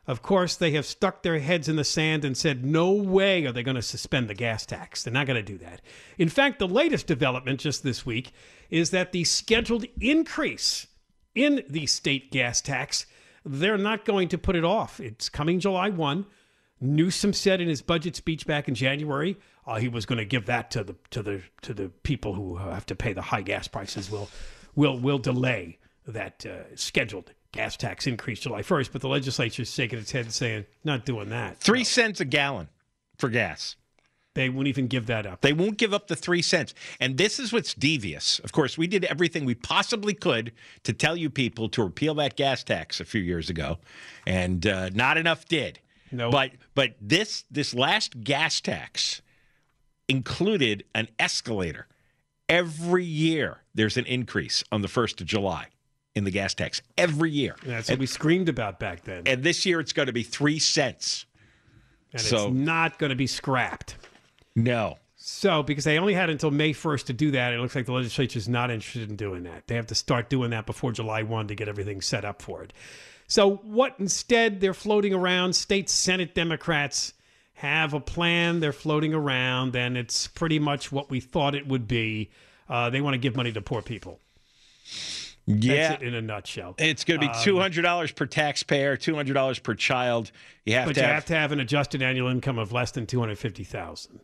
[0.08, 3.52] Of course, they have stuck their heads in the sand and said, no way are
[3.52, 5.04] they going to suspend the gas tax.
[5.04, 5.82] They're not going to do that.
[6.18, 8.32] In fact, the latest development just this week
[8.70, 10.88] is that the scheduled increase
[11.36, 13.06] in the state gas tax,
[13.46, 15.00] they're not going to put it off.
[15.00, 16.26] It's coming July 1.
[16.80, 20.46] Newsom said in his budget speech back in January, uh, he was going to give
[20.46, 23.68] that to the to the to the people who have to pay the high gas
[23.68, 24.10] prices.
[24.10, 24.30] Will
[24.76, 25.78] will will delay
[26.08, 28.92] that uh, scheduled gas tax increase July 1st.
[28.92, 31.58] But the legislature is shaking its head and saying, not doing that.
[31.58, 32.70] Three cents a gallon
[33.18, 33.76] for gas.
[34.36, 35.42] They won't even give that up.
[35.42, 36.76] They won't give up the three cents.
[37.00, 38.38] And this is what's devious.
[38.40, 40.52] Of course, we did everything we possibly could
[40.84, 43.80] to tell you people to repeal that gas tax a few years ago,
[44.28, 45.80] and uh, not enough did.
[46.12, 46.30] No.
[46.30, 49.24] But but this this last gas tax
[50.08, 51.88] included an escalator.
[52.50, 55.68] Every year there's an increase on the first of July
[56.16, 56.82] in the gas tax.
[56.98, 57.56] Every year.
[57.64, 59.24] That's what we screamed about back then.
[59.26, 61.26] And this year it's going to be three cents.
[62.14, 63.98] And so- it's not going to be scrapped.
[64.56, 64.98] No.
[65.20, 67.92] So, because they only had until May 1st to do that, it looks like the
[67.92, 69.68] legislature is not interested in doing that.
[69.68, 72.64] They have to start doing that before July 1 to get everything set up for
[72.64, 72.72] it.
[73.28, 77.14] So, what instead they're floating around, state Senate Democrats
[77.58, 81.88] have a plan they're floating around, and it's pretty much what we thought it would
[81.88, 82.30] be.
[82.70, 84.20] Uh, they want to give money to poor people.
[85.48, 85.90] Yeah.
[85.90, 86.76] That's it in a nutshell.
[86.78, 90.32] It's going to be two hundred dollars per taxpayer, two hundred dollars per child.
[90.66, 92.92] You have but to you have, have to have an adjusted annual income of less
[92.92, 94.20] than 250000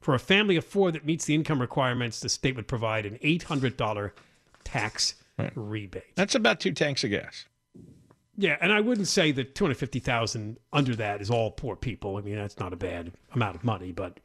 [0.00, 3.18] For a family of four that meets the income requirements, the state would provide an
[3.18, 4.12] $800
[4.62, 5.14] tax
[5.56, 6.14] rebate.
[6.14, 7.46] That's about two tanks of gas.
[8.36, 12.16] Yeah, and I wouldn't say that 250000 under that is all poor people.
[12.16, 14.18] I mean, that's not a bad amount of money, but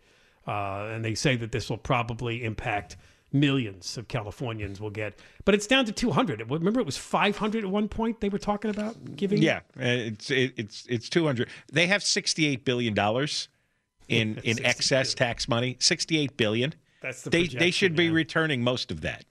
[0.48, 2.98] uh, and they say that this will probably impact
[3.32, 5.19] millions of Californians will get.
[5.45, 6.50] But it's down to 200.
[6.50, 10.32] Remember it was 500 at one point they were talking about giving Yeah, uh, it's
[10.32, 11.50] it, it's it's two hundred.
[11.72, 13.48] They have sixty eight billion dollars
[14.08, 15.78] in in excess tax money.
[15.80, 16.74] Sixty eight billion.
[17.02, 18.13] That's the they they should be yeah.
[18.13, 19.26] returning most of that.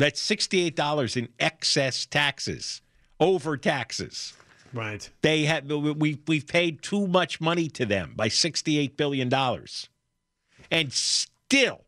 [0.00, 2.80] That's $68 in excess taxes,
[3.20, 4.34] over taxes.
[4.72, 5.08] Right.
[5.22, 9.88] They have we we've paid too much money to them by 68 billion dollars.
[10.70, 11.84] And still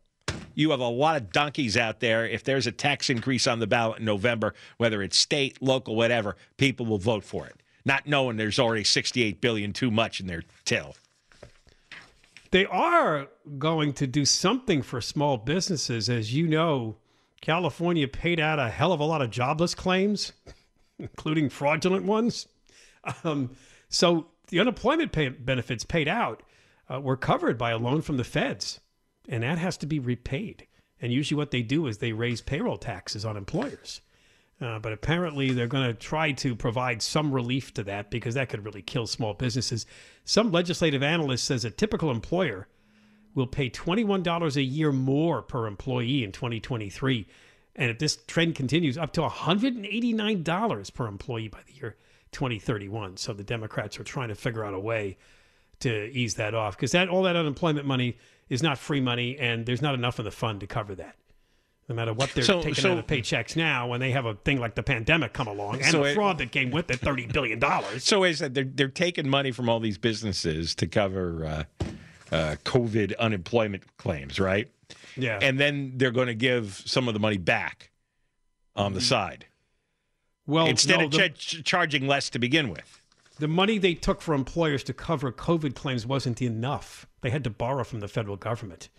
[0.55, 2.27] you have a lot of donkeys out there.
[2.27, 6.35] If there's a tax increase on the ballot in November, whether it's state, local, whatever,
[6.57, 10.43] people will vote for it, not knowing there's already 68 billion too much in their
[10.65, 10.95] till.
[12.51, 16.07] They are going to do something for small businesses.
[16.07, 16.97] As you know,
[17.41, 20.33] California paid out a hell of a lot of jobless claims,
[20.99, 22.47] including fraudulent ones.
[23.23, 23.51] Um,
[23.89, 26.43] so the unemployment pay- benefits paid out
[26.91, 28.79] uh, were covered by a loan from the feds,
[29.27, 30.67] and that has to be repaid.
[31.01, 34.01] And usually, what they do is they raise payroll taxes on employers.
[34.61, 38.47] Uh, but apparently, they're going to try to provide some relief to that because that
[38.47, 39.85] could really kill small businesses.
[40.23, 42.67] Some legislative analyst says a typical employer
[43.35, 47.27] will pay $21 a year more per employee in 2023.
[47.75, 51.95] And if this trend continues, up to $189 per employee by the year
[52.31, 53.17] 2031.
[53.17, 55.17] So the Democrats are trying to figure out a way
[55.79, 58.17] to ease that off because that all that unemployment money
[58.49, 61.15] is not free money, and there's not enough in the fund to cover that.
[61.89, 64.35] No matter what they're So- taking so- out of paychecks now, when they have a
[64.35, 66.99] thing like the pandemic come along and So the it- fraud that came with it,
[66.99, 68.03] thirty billion dollars.
[68.05, 71.63] So is that they're they're taking money from all these businesses to cover uh,
[72.33, 74.69] uh, COVID unemployment claims, right?
[75.15, 77.91] Yeah, And then they're going to give some of the money back
[78.75, 79.45] on the side
[80.47, 83.01] well, instead no, of the, ch- charging less to begin with.
[83.39, 87.07] the money they took for employers to cover COVID claims wasn't enough.
[87.21, 88.89] They had to borrow from the federal government.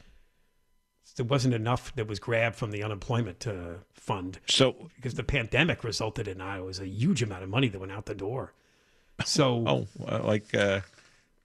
[1.17, 4.41] There wasn't enough that was grabbed from the unemployment uh, fund.
[4.49, 7.93] So because the pandemic resulted in it was a huge amount of money that went
[7.93, 8.53] out the door.
[9.25, 9.87] So, oh,
[10.25, 10.81] like uh,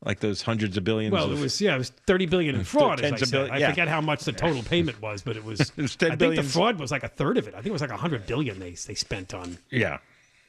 [0.04, 1.12] like those hundreds of billions.
[1.12, 3.00] well, of, it was yeah, it was thirty billion in fraud.
[3.00, 3.70] As I Tens of said, billion- I yeah.
[3.70, 5.60] forget how much the total payment was, but it was.
[5.60, 7.54] It was 10 I think the fraud was like a third of it.
[7.54, 9.98] I think it was like a hundred billion they they spent on yeah.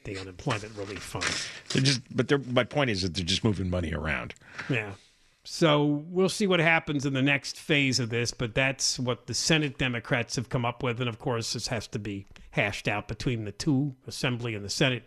[0.05, 1.25] the unemployment relief fund.
[1.71, 4.35] They're just, but they're, my point is that they're just moving money around.
[4.69, 4.93] Yeah.
[5.43, 9.35] So we'll see what happens in the next phase of this, but that's what the
[9.35, 11.01] Senate Democrats have come up with.
[11.01, 14.71] And of course, this has to be hashed out between the two, Assembly and the
[14.71, 15.03] Senate.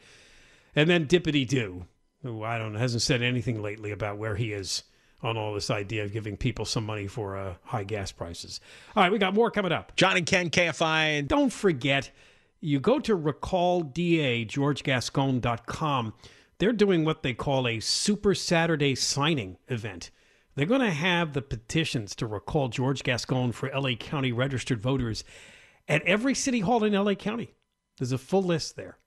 [0.75, 1.86] And then Dippity Doo,
[2.23, 4.83] who I don't know, hasn't said anything lately about where he is
[5.21, 8.59] on all this idea of giving people some money for uh, high gas prices.
[8.95, 9.95] All right, we got more coming up.
[9.95, 11.19] John and Ken KFI.
[11.19, 12.12] And- Don't forget,
[12.59, 16.13] you go to recallda, georgegascon.com.
[16.59, 20.12] They're doing what they call a Super Saturday signing event.
[20.55, 25.23] They're going to have the petitions to recall George Gascon for LA County registered voters
[25.88, 27.53] at every city hall in LA County.
[27.97, 28.97] There's a full list there.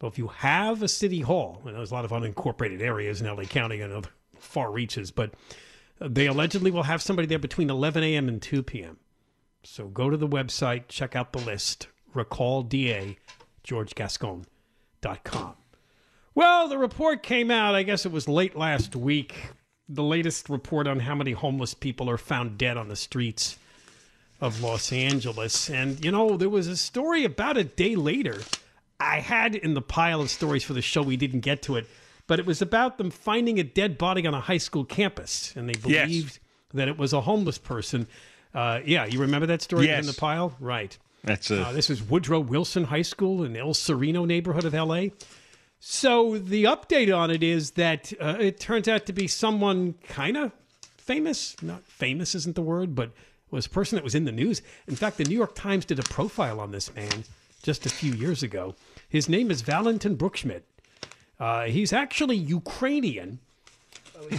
[0.00, 3.26] So if you have a city hall, and there's a lot of unincorporated areas in
[3.26, 5.34] LA County and other far reaches, but
[6.00, 8.28] uh, they allegedly will have somebody there between 11 a.m.
[8.28, 8.98] and 2 p.m.
[9.64, 13.16] So go to the website, check out the list, recallda,
[13.64, 15.54] georgegascon.com.
[16.34, 19.50] Well, the report came out, I guess it was late last week.
[19.88, 23.58] The latest report on how many homeless people are found dead on the streets
[24.40, 25.68] of Los Angeles.
[25.68, 28.38] And, you know, there was a story about a day later
[29.00, 31.02] I had in the pile of stories for the show.
[31.02, 31.86] We didn't get to it,
[32.26, 35.52] but it was about them finding a dead body on a high school campus.
[35.56, 36.06] And they Yes.
[36.08, 36.38] believed
[36.74, 38.08] that it was a homeless person.
[38.54, 40.00] Uh, yeah, you remember that story Yes.
[40.00, 40.56] in the pile?
[40.58, 40.96] Right.
[41.22, 45.10] That's a Uh, this is Woodrow Wilson High School in El Sereno neighborhood of LA.
[45.80, 50.36] So the update on it is that uh, it turns out to be someone kind
[50.36, 50.50] of
[50.96, 51.54] famous.
[51.62, 53.10] Not famous isn't the word, but
[53.50, 54.60] was a person that was in the news.
[54.88, 57.24] In fact, the New York Times did a profile on this man
[57.62, 58.74] just a few years ago.
[59.08, 60.62] His name is Valentin Broeksmit.
[61.40, 63.40] Uh, he's actually Ukrainian.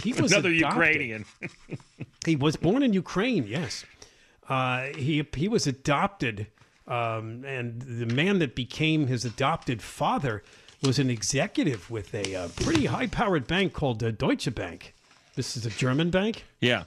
[0.04, 0.76] He was another adopted.
[0.78, 1.24] Ukrainian.
[2.26, 3.46] He was born in Ukraine.
[3.46, 3.84] Yes,
[4.48, 6.48] uh, he he was adopted,
[6.86, 10.42] um, and the man that became his adopted father
[10.82, 14.94] was an executive with a uh, pretty high-powered bank called uh, Deutsche Bank.
[15.34, 16.84] This is a German bank, Yeah.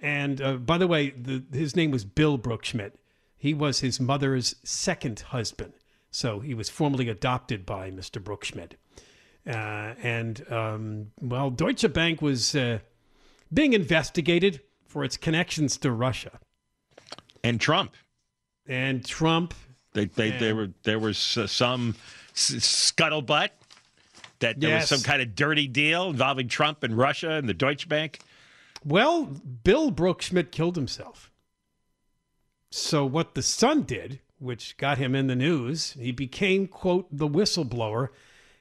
[0.00, 2.92] and uh, by the way, the, his name was Bill Broeksmit.
[3.38, 5.72] He was his mother's second husband,
[6.12, 8.22] so he was formally adopted by Mr.
[8.22, 8.74] Broeksmit.
[9.44, 12.78] Uh, and um, well, Deutsche Bank was uh,
[13.52, 16.38] being investigated for its connections to Russia
[17.42, 17.94] And Trump.
[18.68, 19.52] and Trump.
[19.94, 21.96] They, they, there And- were there was uh, some
[22.34, 22.52] s-
[22.92, 23.48] scuttlebutt
[24.38, 24.90] that there Yes.
[24.90, 28.20] was some kind of dirty deal involving Trump and Russia and the Deutsche Bank.
[28.84, 29.24] Well,
[29.64, 31.30] Bill Broeksmit killed himself.
[32.70, 37.28] So what the son did, which got him in the news, he became quote the
[37.28, 38.08] whistleblower.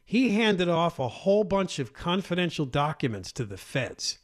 [0.06, 4.20] He handed off a whole bunch of confidential documents to the feds,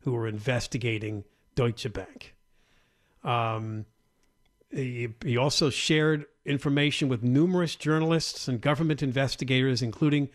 [0.00, 2.34] who were investigating Deutsche Bank.
[3.24, 3.86] Um,
[4.70, 10.28] he, he also shared information with numerous journalists and government investigators, including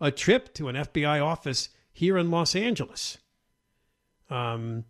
[0.00, 3.18] a trip to an FBI office here in Los Angeles.
[4.30, 4.84] Um,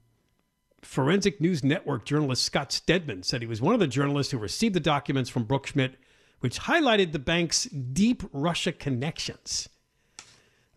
[0.85, 4.75] Forensic News Network journalist Scott Stedman said he was one of the journalists who received
[4.75, 5.95] the documents from Broeksmit,
[6.41, 9.69] which highlighted the bank's deep Russia connections.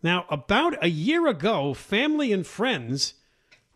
[0.02, 3.14] Now, about a year ago, family and friends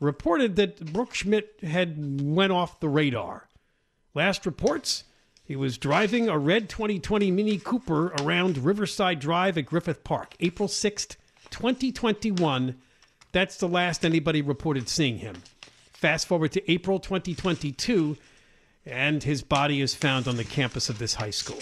[0.01, 3.49] reported that Broeksmit had went off the radar.
[4.15, 5.05] Last reports,
[5.45, 10.69] he was driving a red 2020 Mini Cooper around Riverside Drive at Griffith Park, April
[10.69, 11.17] 6th,
[11.51, 12.77] 2021.
[13.33, 15.37] That's the last anybody reported seeing him.
[16.03, 18.17] Fast forward to April 2022,
[18.85, 21.61] and his body is found on the campus of this high school.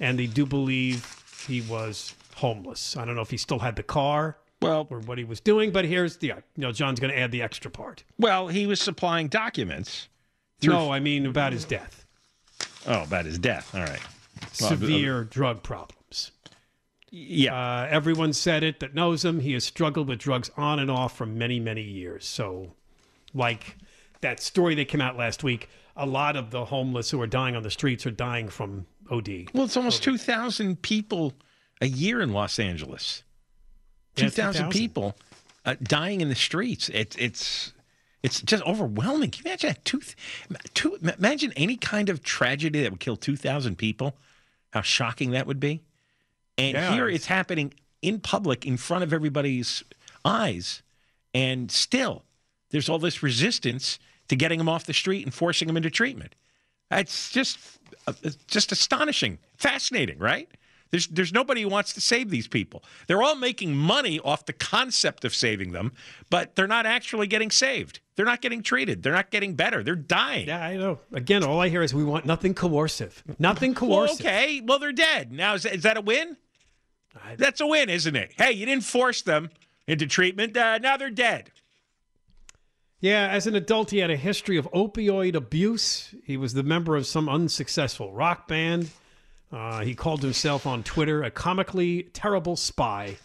[0.00, 1.06] And they do believe
[1.46, 2.96] he was homeless.
[2.96, 5.70] I don't know if he still had the car Well, or what he was doing,
[5.70, 8.02] but here's the, you know, John's going to add the extra part.
[8.18, 10.08] well, he was supplying documents.
[10.64, 12.04] No, I mean about his death.
[12.84, 13.72] Oh, about his death.
[13.76, 14.00] All right.
[14.60, 16.32] Well, uh, Severe drug problems.
[17.12, 17.54] Yeah.
[17.54, 19.38] Uh, everyone said it that knows him.
[19.38, 22.26] He has struggled with drugs on and off for many, many years.
[22.26, 22.74] So,
[23.34, 23.76] like
[24.20, 27.56] that story that came out last week, a lot of the homeless who are dying
[27.56, 29.50] on the streets are dying from OD.
[29.52, 31.34] Well, it's almost 2,000 people
[31.80, 33.22] a year in Los Angeles.
[34.16, 34.70] Yeah, 2,000 2,000.
[34.70, 35.16] people
[35.64, 36.88] uh, dying in the streets.
[36.90, 37.72] It's it's
[38.22, 39.30] it's just overwhelming.
[39.30, 39.84] Can you imagine that?
[39.84, 40.00] Two,
[40.74, 44.16] two, imagine any kind of tragedy that would kill 2,000 people.
[44.70, 45.82] How shocking that would be.
[46.56, 49.82] And Yeah, here it's happening in public in front of everybody's
[50.24, 50.82] eyes.
[51.34, 52.24] And still,
[52.72, 56.34] there's all this resistance to getting them off the street and forcing them into treatment.
[56.90, 57.58] It's just
[58.22, 60.48] it's just astonishing, fascinating, right?
[60.90, 62.82] There's there's nobody who wants to save these people.
[63.06, 65.92] They're all making money off the concept of saving them,
[66.28, 68.00] but they're not actually getting saved.
[68.14, 69.02] They're not getting treated.
[69.02, 69.82] They're not getting better.
[69.82, 70.48] They're dying.
[70.48, 70.98] Yeah, I know.
[71.14, 73.22] Again, all I hear is we want nothing coercive.
[73.38, 74.20] Nothing Well, coercive.
[74.20, 74.60] okay.
[74.62, 75.32] Well, they're dead.
[75.32, 76.36] Now, is that, is that a win?
[77.38, 78.32] That's a win, isn't it?
[78.36, 79.48] Hey, you didn't force them
[79.86, 80.54] into treatment.
[80.56, 81.50] Uh, now they're dead.
[83.02, 86.14] Yeah, as an adult, he had a history of opioid abuse.
[86.24, 88.90] He was the member of some unsuccessful rock band.
[89.50, 93.16] Uh, he called himself on Twitter a comically terrible spy.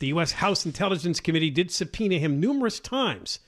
[0.00, 0.32] The U.S.
[0.32, 3.38] House Intelligence Committee did subpoena him numerous times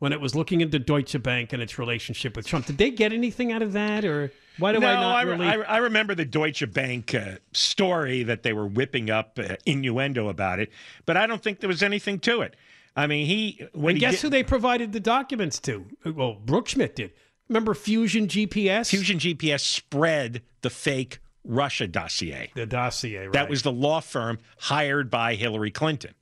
[0.00, 2.66] when it was looking into Deutsche Bank and its relationship with Trump.
[2.66, 5.46] Did they get anything out of that, or why do no, I not I, really?
[5.46, 10.28] I, I remember the Deutsche Bank uh, story that they were whipping up uh, innuendo
[10.28, 10.70] about it,
[11.06, 12.54] but I don't think there was anything to it.
[12.96, 15.86] I mean, he when and he guess did- who they provided the documents to?
[16.04, 17.12] Well, Broeksmit did.
[17.48, 18.88] Remember Fusion GPS?
[18.90, 22.50] Fusion GPS spread the fake Russia dossier.
[22.54, 23.24] the dossier.
[23.24, 23.32] Right?
[23.32, 26.14] That was the law firm hired by Hillary Clinton.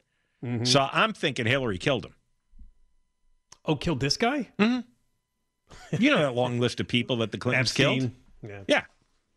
[0.44, 0.64] Mm-hmm.
[0.64, 2.14] So I'm thinking Hillary killed him.
[3.66, 4.48] oh, killed this guy.
[4.59, 8.11] You know that long list of people that the Clintons killed.
[8.42, 8.62] Yeah.
[8.66, 8.85] Yeah,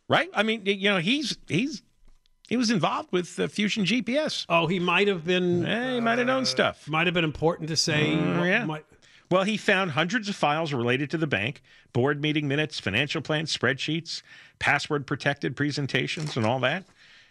[0.08, 0.30] right.
[0.34, 1.84] I mean, you know, he's he's
[2.48, 4.46] he was involved with uh, Fusion GPS.
[4.50, 5.66] Oh, he might have been.
[5.66, 6.88] Eh, he might have known stuff.
[6.88, 8.16] Might have been important to say.
[8.16, 8.66] what yeah.
[8.66, 8.86] might-
[9.32, 11.62] Well, he found hundreds of files related to the bank,
[11.94, 14.22] board meeting minutes, financial plans, spreadsheets,
[14.60, 16.84] password protected presentations, and all that.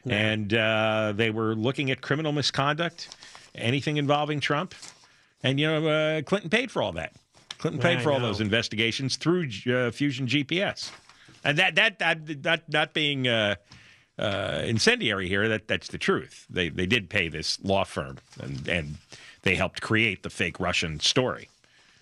[0.05, 0.17] Yeah.
[0.17, 3.15] And uh, they were looking at criminal misconduct,
[3.55, 4.75] anything involving Trump.
[5.45, 7.13] And, you know, uh, Clinton paid for all that.
[7.59, 10.91] Clinton paid I for all those investigations through uh, Fusion GPS.
[11.45, 13.29] And that, that, that, that not being
[14.19, 16.47] uh, incendiary here, that, that's the truth.
[16.51, 18.95] They, they did pay this law firm, and, and
[19.43, 21.49] they helped create the fake Russian story.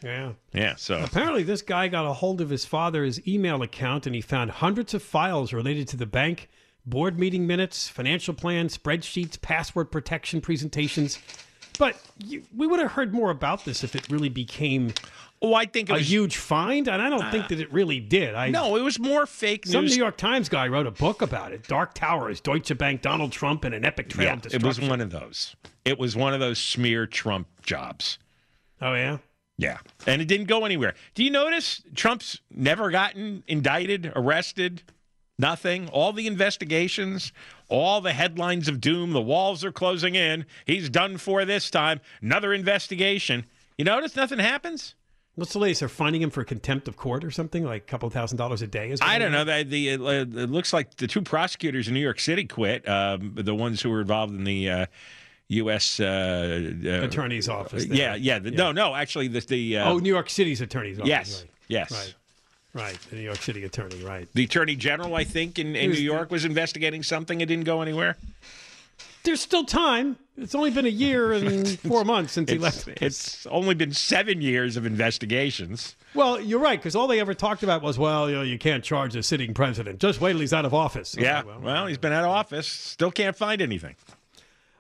[0.03, 0.33] yeah.
[0.53, 4.21] Yeah, so Apparently, this guy got a hold of his father's email account and he
[4.21, 6.49] found hundreds of files related to the bank,
[6.85, 11.19] board meeting minutes, financial plans, spreadsheets, password protection presentations.
[11.79, 14.93] But you, we would have heard more about this if it really became
[15.43, 18.01] oh, I think it a huge find, and I don't think uh, that it really
[18.01, 18.35] did.
[18.35, 19.73] I no, it was more fake news.
[19.73, 19.85] Some.
[19.87, 21.67] New York Times guy wrote a book about it.
[21.67, 25.01] Dark Towers, Deutsche Bank, Donald Trump, and an epic trail yeah, of it was one
[25.01, 25.57] of those.
[25.85, 28.19] It was one of those smear Trump jobs.
[28.81, 29.19] Oh yeah.
[29.59, 30.95] Yeah, and it didn't go anywhere.
[31.15, 34.83] Do you notice Trump's never gotten indicted, arrested?
[35.39, 35.89] Nothing.
[35.89, 37.33] All the investigations,
[37.69, 39.13] all the headlines of doom.
[39.13, 40.47] The walls are closing in.
[40.67, 42.01] He's done for this time.
[42.23, 43.45] Another investigation.
[43.77, 44.95] You notice nothing happens.
[45.37, 45.81] What's the latest?
[45.81, 48.67] They're finding him for contempt of court or something, like a couple thousand dollars a
[48.67, 48.91] day.
[48.91, 49.45] Is I don't know.
[49.45, 52.87] That the uh, it looks like the two prosecutors in New York City quit.
[52.89, 54.87] Um, the ones who were involved in the uh,
[55.49, 55.99] U.S.
[56.01, 57.87] Uh, uh, Attorney's office.
[57.87, 57.97] there.
[57.97, 58.39] Yeah, yeah.
[58.39, 58.95] The, No, no.
[58.95, 61.09] Actually, the, the uh, Oh, New York City's attorney's office.
[61.09, 61.51] yes, Right.
[61.69, 61.91] yes.
[61.93, 62.15] Right.
[62.73, 62.99] Right.
[63.11, 64.03] The New York City attorney.
[64.05, 64.29] Right.
[64.35, 67.41] The attorney general, I think, in, in was New York was investigating something.
[67.41, 68.17] It didn't go anywhere.
[69.23, 70.17] There's still time.
[70.37, 72.89] It's only been a year and four months since he left.
[72.89, 75.97] it's only been seven years of investigations.
[76.15, 78.83] Well, you're right, because all they ever talked about was, well, you know, you can't
[78.83, 80.01] charge a sitting president.
[80.01, 81.15] Just wait till he's out of office.
[81.19, 81.43] Yeah.
[81.47, 82.67] Oh, Well, he's been out of office.
[82.67, 83.97] Still can't find anything.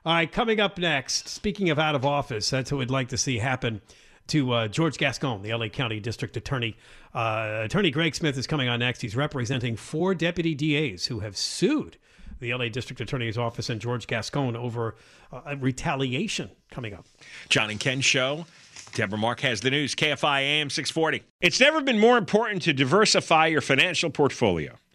[0.06, 3.18] All right, coming up next, speaking of out of office, that's what we'd like to
[3.18, 3.82] see happen
[4.28, 6.74] to uh, George Gascon, the LA County District Attorney.
[7.14, 9.02] Uh, Attorney Greg Smith is coming on next.
[9.02, 11.98] He's representing four deputy DAs who have sued
[12.40, 14.96] the LA District Attorney's Office and George Gascon over
[15.32, 17.06] uh, retaliation coming up.
[17.48, 18.46] John and Ken Show.
[18.94, 19.94] Deborah Mark has the news.
[19.94, 21.22] KFI AM 640.
[21.40, 24.76] It's never been more important to diversify your financial portfolio.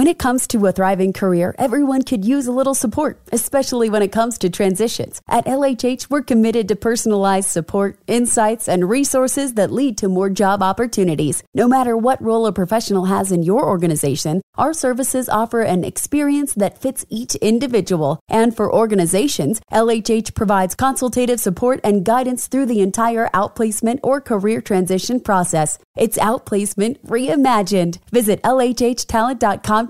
[0.00, 4.00] When it comes to a thriving career, everyone could use a little support, especially when
[4.00, 5.20] it comes to transitions.
[5.28, 10.62] At LHH, we're committed to personalized support, insights, and resources that lead to more job
[10.62, 11.42] opportunities.
[11.52, 16.54] No matter what role a professional has in your organization, our services offer an experience
[16.54, 18.20] that fits each individual.
[18.26, 24.62] And for organizations, LHH provides consultative support and guidance through the entire outplacement or career
[24.62, 25.78] transition process.
[25.94, 27.98] It's outplacement reimagined.
[28.10, 29.89] Visit LHHtalent.com